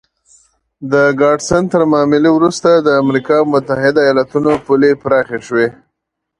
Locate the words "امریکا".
3.03-3.37